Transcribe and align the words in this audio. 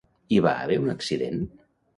Hi 0.35 0.39
va 0.45 0.53
haver 0.63 0.79
un 0.85 0.89
accident? 0.95 1.39